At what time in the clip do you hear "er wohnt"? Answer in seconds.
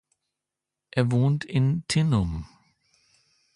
0.89-1.45